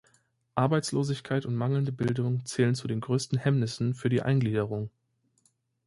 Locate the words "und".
1.45-1.55